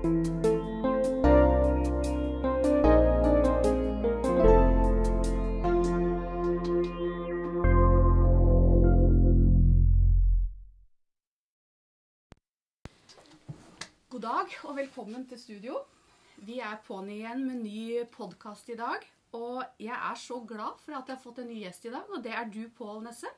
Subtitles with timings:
[0.00, 0.12] God dag
[14.64, 15.76] og velkommen til studio.
[16.36, 19.04] Vi er på'n igjen med ny podkast i dag.
[19.36, 22.08] Og jeg er så glad for at jeg har fått en ny gjest i dag,
[22.08, 23.28] og det er du, Pål Nesse.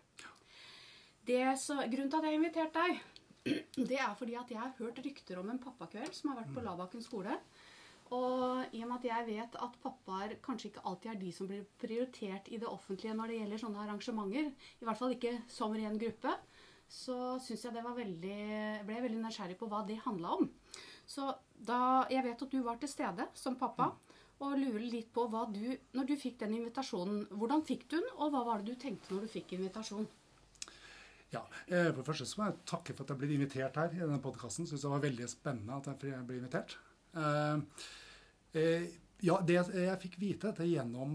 [1.27, 3.03] Det så, grunnen til at jeg har invitert deg,
[3.91, 6.65] det er fordi at jeg har hørt rykter om en pappakveld som har vært på
[6.65, 7.37] Labakken skole.
[8.13, 11.49] Og i og med at jeg vet at pappaer kanskje ikke alltid er de som
[11.49, 15.73] blir prioritert i det offentlige når det gjelder sånne arrangementer, i hvert fall ikke som
[15.73, 16.35] ren gruppe,
[16.93, 18.39] så syns jeg det var veldig,
[18.85, 20.51] ble jeg veldig nysgjerrig på hva det handla om.
[21.09, 23.95] Så da, Jeg vet at du var til stede som pappa,
[24.43, 28.09] og lurer litt på hva du Når du fikk den invitasjonen, hvordan fikk du den,
[28.17, 30.09] og hva var det du tenkte når du fikk invitasjon?
[31.33, 33.95] Ja, eh, For det første så må jeg takke for at jeg ble invitert her
[33.95, 34.69] i denne podkasten.
[34.69, 36.77] Syns det var veldig spennende at jeg ble invitert.
[37.17, 37.87] Eh,
[38.61, 38.91] eh,
[39.23, 41.15] ja, det jeg fikk vite dette gjennom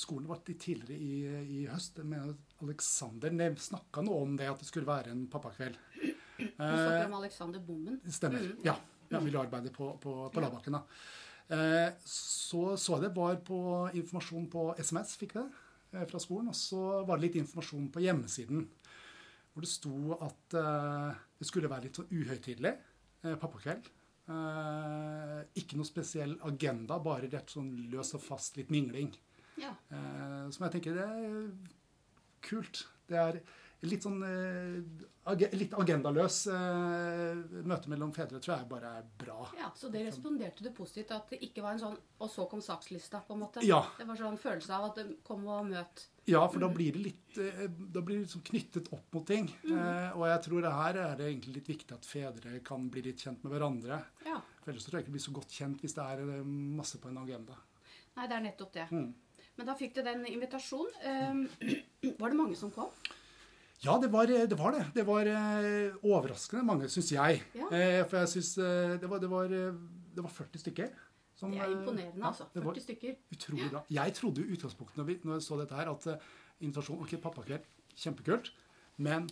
[0.00, 1.16] skolen vår tidligere i,
[1.60, 2.00] i høst.
[2.02, 2.32] med
[2.64, 5.76] Alexander snakka noe om det at det skulle være en pappakveld.
[6.40, 8.00] Du snakker om Alexander Bommen.
[8.08, 8.40] Stemmer.
[8.40, 8.62] Mm.
[8.64, 8.78] Ja.
[9.12, 10.78] ja miljøarbeider på, på, på Labakken.
[10.80, 12.00] da.
[12.06, 13.60] Så så jeg det var på
[14.00, 16.50] informasjon på SMS, fikk det eh, fra skolen.
[16.52, 18.66] Og så var det litt informasjon på hjemmesiden
[19.50, 23.88] hvor det sto at eh, det skulle være litt så uhøytidelig eh, pappakveld.
[24.30, 29.10] Eh, ikke noe spesiell agenda, bare rett sånn løs og fast litt mingling.
[29.60, 29.72] Ja.
[29.90, 31.50] Eh, som jeg tenker det er
[32.46, 32.84] kult.
[33.10, 33.40] Det er
[33.88, 39.46] litt sånn eh, ag litt agendaløs eh, møte mellom fedre tror jeg bare er bra.
[39.58, 42.62] ja, Så det responderte du positivt, at det ikke var en sånn Og så kom
[42.64, 43.64] sakslista, på en måte?
[43.64, 43.82] Ja.
[43.98, 46.06] Det var sånn følelse av at det kom og møt.
[46.28, 49.48] Ja, for da blir det litt eh, Da blir det liksom knyttet opp mot ting.
[49.64, 53.04] Eh, og jeg tror det her er det egentlig litt viktig at fedre kan bli
[53.08, 54.02] litt kjent med hverandre.
[54.28, 54.40] Ja.
[54.60, 57.12] For ellers tror jeg ikke det blir så godt kjent hvis det er masse på
[57.12, 57.56] en agenda.
[58.16, 58.90] Nei, det er nettopp det.
[58.92, 59.10] Mm.
[59.56, 60.92] Men da fikk du den invitasjonen.
[61.04, 61.40] Um,
[62.20, 62.92] var det mange som kom?
[63.80, 64.42] Ja, det var det.
[64.58, 64.82] Var det.
[64.94, 67.40] det var eh, overraskende mange, syns jeg.
[67.56, 67.68] Ja.
[67.72, 69.78] Eh, for jeg syns eh, det, var, det, eh,
[70.16, 70.90] det var 40 stykker.
[71.34, 72.44] som, Det er eh, imponerende, altså.
[72.52, 73.14] 40 stykker.
[73.32, 73.82] Utrolig bra.
[73.90, 76.28] Jeg trodde i utgangspunktet når, vi, når jeg så dette her, at eh,
[76.60, 77.64] invitasjon Ok, pappakveld,
[77.96, 78.52] kjempekult.
[79.00, 79.30] Men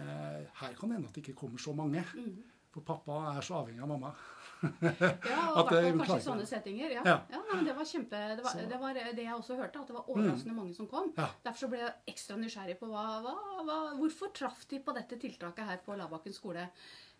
[0.00, 2.04] eh, her kan det hende at det ikke kommer så mange.
[2.16, 2.40] Mm.
[2.72, 4.14] For pappa er så avhengig av mamma.
[4.62, 6.94] Ja, og At kanskje klarer i sånne settinger.
[6.96, 7.16] Ja, Ja.
[7.32, 7.40] ja.
[7.48, 9.96] nei, men det var kjempe det var, det var det jeg også hørte, at det
[9.96, 11.12] var overraskende mange som kom.
[11.18, 11.28] Ja.
[11.44, 13.36] Derfor så ble jeg ekstra nysgjerrig på hva, hva,
[13.66, 16.68] hva, hvorfor traff de på dette tiltaket her på Labakken skole.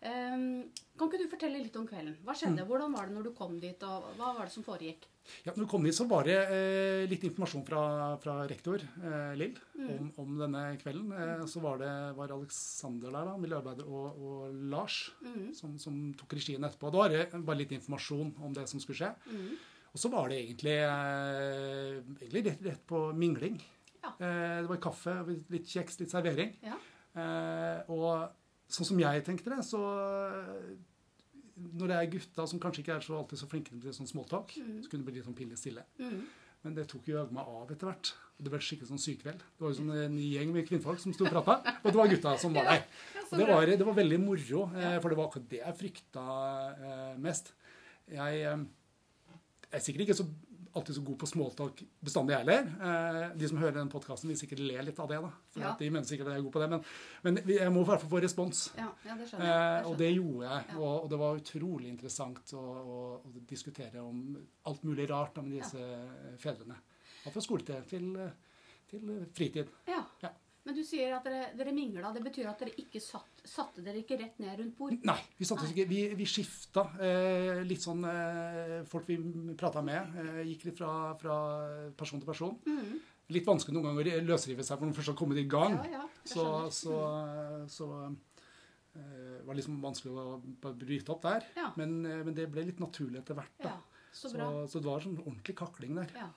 [0.03, 0.69] Ehm,
[0.99, 2.17] kan ikke du fortelle litt om kvelden?
[2.25, 2.39] Hva Mm.
[2.41, 2.67] skjedde?
[2.67, 5.05] Hvordan var det når du kom dit, og hva var det som foregikk?
[5.45, 9.33] Ja, når du kom dit, så var det eh, litt informasjon fra, fra rektor eh,
[9.39, 9.89] Lill Mm.
[9.89, 11.11] om, om denne kvelden.
[11.15, 15.53] Eh, så var det var Alexander der, da, miljøarbeider, og, og Lars mm.
[15.55, 16.91] som, som tok regien etterpå.
[16.91, 19.13] Da var det bare litt informasjon om det som skulle skje.
[19.31, 19.53] Mhm.
[19.93, 23.59] Og så var det egentlig, eh, egentlig rett, rett på mingling.
[24.03, 24.09] Ja.
[24.19, 25.13] Eh, det var kaffe,
[25.53, 26.55] litt kjeks, litt servering.
[26.65, 26.75] Ja.
[27.15, 28.31] Eh, og
[28.73, 29.81] sånn som jeg tenkte det, så
[30.27, 30.71] eh,
[31.53, 34.55] Når det er gutta som kanskje ikke er så alltid så flinke til sånn smalltalk,
[34.57, 34.79] mm.
[34.83, 35.85] så kunne det bli litt sånn pinlig stille.
[36.01, 36.23] Mm.
[36.63, 38.13] Men det tok jo jaggu meg av etter hvert.
[38.33, 39.41] Og det ble skikkelig sånn sykveld.
[39.43, 42.11] Det var jo sånn en gjeng med kvinnfolk som sto og prata, og det var
[42.11, 42.85] gutta som var der.
[43.33, 46.23] Og det var, det var veldig moro, eh, for det var akkurat det jeg frykta
[46.69, 47.47] eh, mest.
[48.05, 48.59] Eh, jeg
[49.73, 50.27] er sikkert ikke så,
[50.75, 52.69] alltid så god på smalltalk bestandig, jeg heller.
[52.89, 55.19] Eh, de som hører den podkasten, vil sikkert le litt av det.
[55.21, 55.29] da.
[55.53, 55.75] For Ja.
[55.79, 56.69] de mener sikkert at jeg er god på det.
[56.69, 56.83] Men,
[57.23, 58.63] men jeg må i hvert fall få respons.
[58.77, 59.85] Ja, ja, det skjønner Eh, jeg.
[59.91, 60.77] og Det gjorde jeg.
[60.77, 64.23] Og, og det var utrolig interessant å, å, å diskutere om
[64.65, 66.75] alt mulig rart med disse eh, fedrene.
[67.25, 68.31] Alt fra skole til, til,
[68.89, 69.69] til fritid.
[69.87, 70.01] Ja.
[70.63, 72.13] Men du sier at dere, dere mingla.
[72.15, 75.01] Det betyr at dere ikke satt, satte dere ikke rett ned rundt bord?
[75.09, 79.17] Nei, vi satte oss ikke Vi, vi skifta eh, litt sånn eh, Folk vi
[79.59, 81.39] prata med, eh, gikk litt fra, fra
[81.99, 82.55] person til person.
[82.67, 83.01] Mhm.
[83.33, 85.77] Litt vanskelig noen ganger å løsrive seg for når man først har kommet i gang.
[85.79, 86.43] Ja, ja, så
[86.75, 86.97] så,
[87.71, 87.87] så
[88.95, 91.47] eh, var det liksom vanskelig å bryte opp der.
[91.55, 91.69] Ja.
[91.79, 93.55] Men, eh, men det ble litt naturlig etter hvert.
[93.63, 93.71] da.
[93.71, 96.11] Ja, så Så, så det var sånn ordentlig kakling der.
[96.19, 96.29] Ja.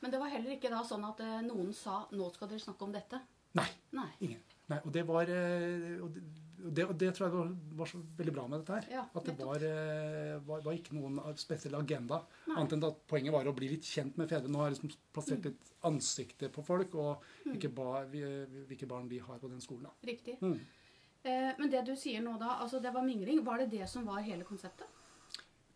[0.00, 2.82] Men det var heller ikke da sånn at eh, noen sa 'nå skal dere snakke
[2.88, 3.20] om dette'?
[3.54, 4.08] Nei, Nei.
[4.26, 4.40] ingen.
[4.68, 6.22] Nei, og det var eh, og det,
[6.74, 7.50] det, det tror jeg var,
[7.82, 8.86] var så veldig bra med dette her.
[8.90, 12.22] Ja, at det var, eh, var, var ikke noen spesiell agenda.
[12.48, 12.56] Nei.
[12.56, 14.48] Annet enn at poenget var å bli litt kjent med fedre.
[14.48, 14.96] Nå har liksom Mm.
[15.12, 19.60] plassert litt ansiktet på folk, og hvilke, bar, vi- hvilke barn de har på den
[19.60, 19.84] skolen.
[19.84, 19.92] Da.
[20.08, 20.38] Riktig.
[20.40, 20.58] Mm.
[21.24, 23.44] Eh, men det du sier nå da, altså det var mingling.
[23.44, 24.86] Var det det som var hele konseptet?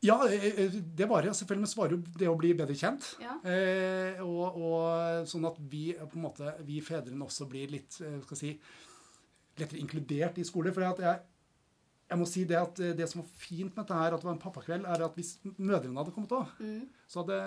[0.00, 1.33] Ja, eh, eh, det var det.
[1.35, 3.17] Selvfølgelig men så var jo det å bli bedre kjent.
[3.23, 3.39] Ja.
[3.43, 8.39] Eh, og, og sånn at vi på en måte, vi fedrene også blir litt skal
[8.39, 8.53] si,
[9.59, 10.71] lettere inkludert i skole.
[10.75, 11.17] For jeg,
[12.09, 14.37] jeg må si det at det som var fint med dette her, at det var
[14.37, 16.87] en pappakveld, er at hvis mødrene hadde kommet òg, Mm.
[17.09, 17.41] så hadde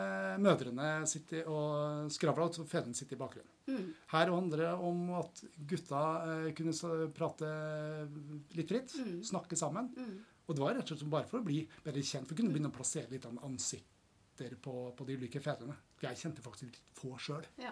[0.44, 3.56] mødrene sittet og skravla, og fedrene sittet i bakgrunnen.
[3.71, 3.88] Mm.
[4.12, 6.03] Her handler det om at gutta
[6.57, 7.50] kunne prate
[8.59, 9.24] litt fritt, Mm.
[9.24, 9.89] snakke sammen.
[10.51, 12.51] Og det var rett og slett bare for å bli bedre kjent, for å kunne
[12.51, 15.77] begynne å plassere litt av ansikter på, på de ulike fedrene.
[16.01, 17.48] Jeg kjente faktisk litt få sjøl.
[17.62, 17.71] Ja.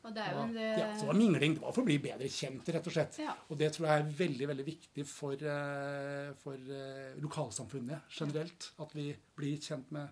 [0.00, 1.54] Og det er jo en Ja, så det var mingling.
[1.58, 3.18] Det var for å bli bedre kjent, rett og slett.
[3.20, 3.34] Ja.
[3.52, 8.70] Og det tror jeg er veldig veldig viktig for, eh, for eh, lokalsamfunnet generelt.
[8.80, 10.08] At vi blir kjent med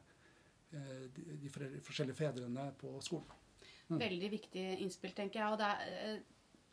[0.76, 3.32] eh, de, de forskjellige fedrene på skolen.
[3.88, 4.00] Mm.
[4.02, 5.56] Veldig viktig innspill, tenker jeg.
[5.56, 6.20] Og det er,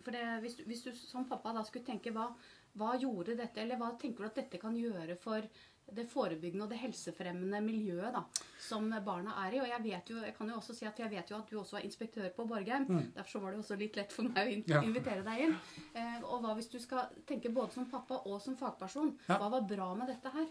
[0.06, 2.30] for det, hvis, hvis du som pappa da skulle tenke hva,
[2.78, 5.48] hva gjorde dette, eller hva tenker du at dette kan gjøre for
[5.96, 8.24] det forebyggende og det helsefremmende miljøet da,
[8.66, 9.60] som barna er i.
[9.62, 11.60] Og jeg vet jo, jeg kan jo også si at jeg vet jo at du
[11.62, 12.88] også er inspektør på Borgheim.
[12.90, 13.04] Mm.
[13.14, 14.82] Derfor så var det også litt lett for meg å in Ja.
[14.82, 15.54] invitere deg inn.
[15.94, 19.14] Eh, og hva hvis du skal tenke både som pappa og som fagperson?
[19.28, 19.38] Ja.
[19.38, 20.50] Hva var bra med dette her?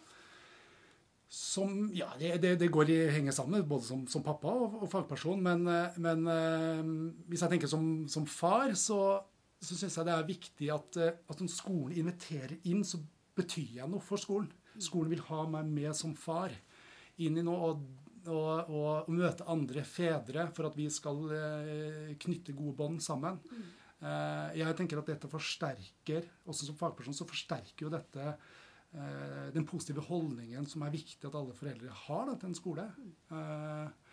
[1.34, 4.90] Som, ja, det, det, det går i henge sammen, både som, som pappa og, og
[4.92, 5.40] fagperson.
[5.42, 6.82] Men, eh, men eh,
[7.32, 9.00] hvis jeg tenker som, som far, så,
[9.64, 13.00] så syns jeg det er viktig at, eh, at når skolen inviterer inn, så
[13.34, 14.50] betyr jeg noe for skolen.
[14.82, 16.54] Skolen vil ha meg med som far
[17.22, 17.70] inn i noe.
[17.72, 23.36] og og, og, møte andre fedre for at vi skal eh, knytte gode bånd sammen.
[24.00, 29.66] Eh, jeg tenker at dette forsterker, også som fagperson, så forsterker jo dette eh, den
[29.68, 32.88] positive holdningen som er viktig at alle foreldre har da, til en skole.
[33.28, 34.03] Eh,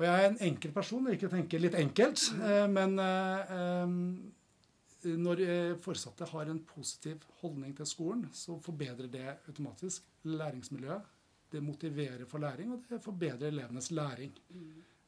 [0.00, 5.10] og jeg er en enkel person, jeg ikke tenke litt enkelt, eh, men eh, eh,
[5.20, 5.42] når
[5.84, 11.10] foresatte har en positiv holdning til skolen, så forbedrer det automatisk læringsmiljøet.
[11.52, 14.32] Det motiverer for læring, og det forbedrer elevenes læring.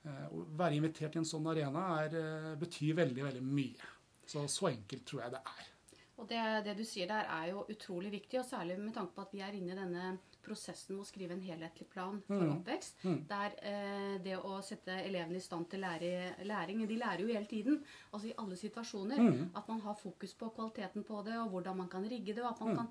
[0.03, 2.17] Å være invitert i en sånn arena er,
[2.59, 3.93] betyr veldig, veldig mye.
[4.27, 5.69] Så så enkelt tror jeg det er.
[6.23, 9.25] Og det, det du sier der er jo utrolig viktig, og særlig med tanke på
[9.27, 12.53] at vi er inne i denne prosessen med å skrive en helhetlig plan for Mm.
[12.57, 13.03] oppvekst.
[13.07, 13.19] Mm.
[13.31, 17.47] Der eh, det å sette elevene i stand til lære, læring De lærer jo hele
[17.47, 17.83] tiden,
[18.13, 19.19] altså i alle situasjoner.
[19.23, 19.51] Mm.
[19.57, 22.43] At man har fokus på kvaliteten på det, og hvordan man kan rigge det.
[22.43, 22.77] Og at man Mm.
[22.77, 22.89] kan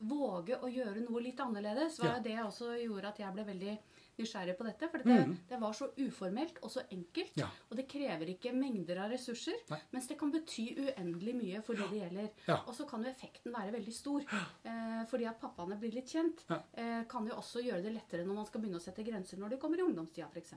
[0.00, 1.98] våge å gjøre noe litt annerledes.
[1.98, 2.16] var Ja.
[2.18, 3.78] jo det også gjorde at jeg ble veldig
[4.18, 4.88] nysgjerrig på dette.
[4.90, 5.36] For det, Mm.
[5.48, 7.32] det var så uformelt og så enkelt.
[7.36, 7.48] Ja.
[7.70, 9.54] Og det krever ikke mengder av ressurser.
[9.70, 9.80] Nei.
[9.92, 12.30] Mens det kan bety uendelig mye for de det gjelder.
[12.48, 12.56] Ja.
[12.66, 14.20] Og så kan jo effekten være veldig stor.
[14.64, 16.44] Eh, fordi at pappaene blir litt kjent.
[16.48, 16.62] Ja.
[16.74, 19.50] Eh, kan jo også gjøre det lettere når man skal begynne å sette grenser når
[19.50, 20.54] de kommer i ungdomstida f.eks.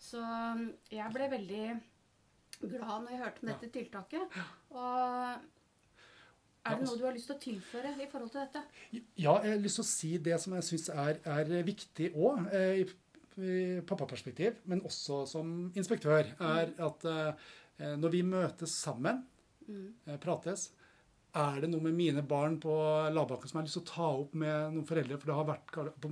[0.00, 1.80] Så mm, jeg ble veldig
[2.70, 3.54] glad når jeg hørte om Ja.
[3.56, 4.28] dette tiltaket.
[4.70, 5.38] Og
[6.68, 8.64] er det noe du har lyst til å tilføre i forhold til dette?
[8.92, 12.52] Ja, jeg har lyst til å si det som jeg syns er, er viktig òg,
[12.54, 12.84] i,
[13.38, 13.56] i
[13.88, 17.50] pappaperspektiv, men også som inspektør, er at eh,
[17.98, 19.24] når vi møtes sammen,
[19.68, 19.94] Mm.
[20.06, 20.70] eh, prates,
[21.38, 22.72] er det noe med mine barn på
[23.12, 25.48] lavbakken som jeg har lyst til å ta opp med noen foreldre, for det har
[25.50, 26.10] vært på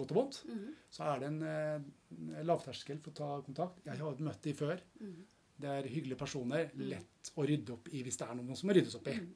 [0.00, 0.64] godt og vondt, mm.
[0.90, 3.84] så er det en eh, lavterskel for å ta kontakt.
[3.86, 4.82] Jeg har møtt de før.
[4.98, 5.14] Mm.
[5.58, 6.68] Det er hyggelige personer.
[6.74, 6.84] Mm.
[6.90, 9.16] Lett å rydde opp i hvis det er noe som må ryddes opp i.
[9.22, 9.32] Mm.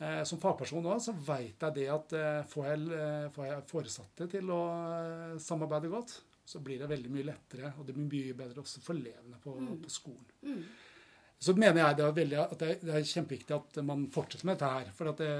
[0.00, 3.64] Eh, som fagperson også, så veit jeg det at eh, får, jeg, eh, får jeg
[3.68, 4.60] foresatte til å
[5.44, 6.14] samarbeide godt,
[6.48, 9.58] så blir det veldig mye lettere, og det blir mye bedre også for elevene på,
[9.60, 9.76] Mm.
[9.84, 10.24] på skolen.
[10.42, 10.64] Mm.
[11.40, 14.58] Så mener jeg det er, veldig, at det, det er kjempeviktig at man fortsetter med
[14.58, 14.90] dette her.
[14.96, 15.30] For at det,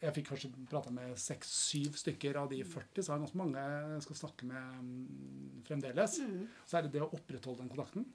[0.00, 3.64] jeg fikk kanskje prata med seks-syv stykker av de 40, så er jeg ganske mange
[3.64, 6.18] jeg skal snakke med mm, fremdeles.
[6.22, 6.44] Mm.
[6.66, 8.06] Så er det det å opprettholde den kontakten.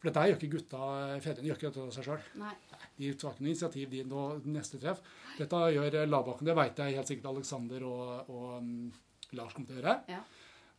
[0.00, 0.86] For dette gjør ikke gutta,
[1.20, 2.22] fedrene gjør ikke dette av seg sjøl.
[2.96, 5.02] De tar ikke noe initiativ de nå, neste treff.
[5.36, 6.12] Dette gjør Labakken.
[6.14, 6.48] Lavbakken.
[6.48, 8.70] Det veit jeg helt sikkert Alexander og, og um,
[9.36, 9.94] Lars kommer til å gjøre.
[10.08, 10.20] Ja.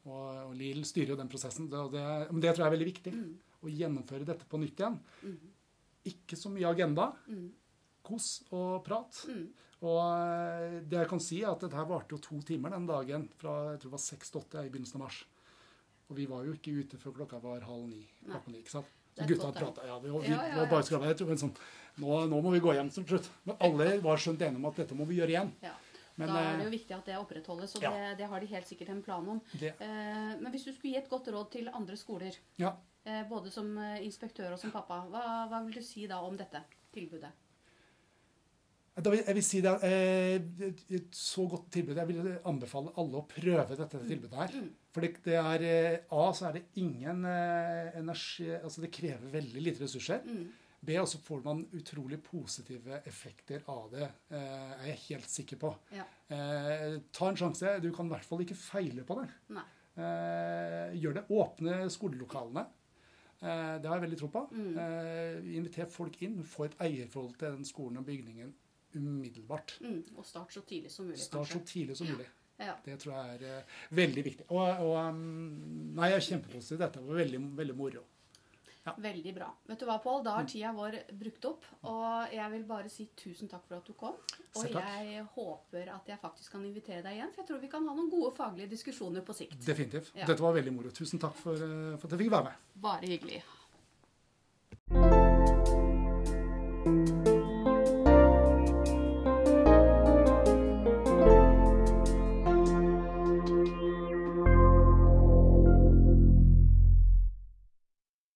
[0.09, 1.69] Og, og Lill styrer jo den prosessen.
[1.69, 3.13] Det, det, men det tror jeg er veldig viktig.
[3.13, 3.33] Mm.
[3.61, 4.97] Å gjennomføre dette på nytt igjen.
[5.21, 5.51] Mm.
[6.11, 7.11] Ikke så mye agenda.
[7.29, 7.49] Mm.
[8.09, 9.21] Kos og prat.
[9.29, 9.43] Mm.
[9.85, 12.89] Og eh, det jeg kan si, er at dette her varte jo to timer den
[12.89, 13.27] dagen.
[13.37, 15.21] Fra jeg tror det var seks til åtte i begynnelsen av mars.
[16.09, 18.01] Og vi var jo ikke ute før klokka var halv ni.
[18.25, 18.97] Klokka ni, ikke sant?
[19.15, 19.86] Det gutta prata.
[19.88, 20.72] Ja, vi, vi Ja, ja, var ja.
[20.72, 21.12] bare skravla.
[21.12, 21.56] Jeg men sånn
[22.00, 23.30] nå, nå må vi gå hjem til slutt.
[23.48, 25.51] Men alle var skjønt enige om at dette må vi gjøre igjen.
[25.65, 25.74] Ja.
[26.20, 27.91] Men da er det eh, jo viktig at det opprettholdes, og ja.
[27.91, 29.39] det, det har de helt sikkert en plan om.
[29.58, 32.74] det, Eh, men hvis du skulle gi et godt råd til andre skoler, ja,
[33.06, 33.72] eh, både som
[34.03, 36.62] inspektør og som pappa, hva, hva vil du si da om dette
[36.94, 37.32] tilbudet?
[39.01, 40.65] Da vil, jeg vil si det eh,
[40.98, 41.98] et så godt tilbud.
[41.98, 44.55] Jeg vil anbefale alle å prøve dette tilbudet her.
[44.58, 44.72] Mm.
[44.91, 49.31] For det, det er eh, A, så er det ingen eh, energi Altså det krever
[49.34, 50.25] veldig lite ressurser.
[50.27, 50.50] Mm.
[50.81, 54.08] B, og så får man utrolig positive effekter av det.
[54.34, 55.70] Eh, er jeg helt sikker på.
[55.93, 56.08] Ja.
[56.34, 57.75] Eh, ta en sjanse.
[57.84, 59.27] Du kan i hvert fall ikke feile på det.
[60.01, 61.27] Eh, gjør det.
[61.38, 62.65] Åpne skolelokalene.
[63.41, 64.41] Det har jeg veldig tro på.
[64.53, 64.75] Mm.
[65.58, 66.43] Inviter folk inn.
[66.46, 68.51] Få et eierforhold til den skolen og bygningen
[68.95, 69.77] umiddelbart.
[69.81, 72.27] Mm, og start så tidlig som mulig, Start så tidlig som mulig.
[72.62, 72.75] Ja.
[72.86, 74.48] Det tror jeg er uh, veldig viktig.
[74.53, 75.21] Og, og um,
[75.98, 76.81] nei, jeg er kjempepositiv.
[76.83, 78.03] Dette var veldig, veldig moro.
[78.81, 79.48] Veldig bra.
[79.69, 80.19] Vet du hva, Pål?
[80.19, 80.25] Mm.
[80.25, 81.65] Da har tida vår brukt opp.
[81.89, 84.17] Og jeg vil bare si tusen takk for at du kom.
[84.57, 87.86] Og jeg håper at jeg faktisk kan invitere deg igjen, for jeg tror vi kan
[87.88, 89.60] ha noen gode faglige diskusjoner på sikt.
[89.65, 90.13] Definitivt.
[90.17, 90.25] Ja.
[90.29, 90.93] Dette var veldig moro.
[90.98, 92.69] Tusen takk for, eh, for at jeg fikk være med.
[92.88, 93.43] Bare hyggelig.